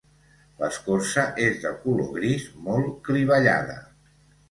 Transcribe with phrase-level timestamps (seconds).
[0.61, 3.81] L'escorça és de color gris, molt clivellada.